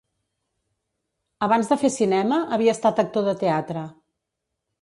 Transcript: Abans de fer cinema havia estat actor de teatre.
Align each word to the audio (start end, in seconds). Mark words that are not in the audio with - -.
Abans 1.47 1.69
de 1.73 1.77
fer 1.83 1.93
cinema 1.97 2.39
havia 2.57 2.75
estat 2.79 3.03
actor 3.07 3.29
de 3.31 3.39
teatre. 3.47 3.89